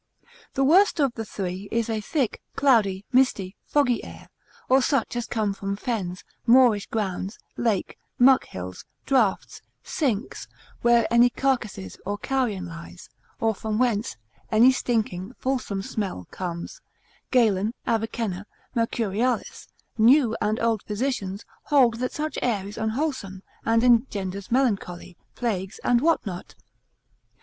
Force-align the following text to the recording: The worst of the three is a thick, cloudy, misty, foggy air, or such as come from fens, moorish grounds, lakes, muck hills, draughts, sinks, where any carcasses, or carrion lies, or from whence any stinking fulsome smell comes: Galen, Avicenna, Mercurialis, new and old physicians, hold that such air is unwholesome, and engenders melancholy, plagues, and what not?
The 0.55 0.63
worst 0.63 0.99
of 0.99 1.13
the 1.13 1.23
three 1.23 1.69
is 1.71 1.87
a 1.87 2.01
thick, 2.01 2.41
cloudy, 2.55 3.05
misty, 3.13 3.55
foggy 3.67 4.03
air, 4.03 4.29
or 4.67 4.81
such 4.81 5.15
as 5.15 5.27
come 5.27 5.53
from 5.53 5.75
fens, 5.75 6.23
moorish 6.47 6.87
grounds, 6.87 7.37
lakes, 7.55 7.93
muck 8.17 8.45
hills, 8.47 8.83
draughts, 9.05 9.61
sinks, 9.83 10.47
where 10.81 11.05
any 11.13 11.29
carcasses, 11.29 11.99
or 12.03 12.17
carrion 12.17 12.65
lies, 12.65 13.11
or 13.39 13.53
from 13.53 13.77
whence 13.77 14.17
any 14.51 14.71
stinking 14.71 15.35
fulsome 15.37 15.83
smell 15.83 16.25
comes: 16.31 16.81
Galen, 17.29 17.75
Avicenna, 17.85 18.47
Mercurialis, 18.75 19.67
new 19.99 20.35
and 20.41 20.59
old 20.59 20.81
physicians, 20.81 21.45
hold 21.65 21.99
that 21.99 22.11
such 22.11 22.39
air 22.41 22.65
is 22.67 22.75
unwholesome, 22.79 23.43
and 23.65 23.83
engenders 23.83 24.49
melancholy, 24.49 25.15
plagues, 25.35 25.79
and 25.83 26.01
what 26.01 26.25
not? 26.25 26.55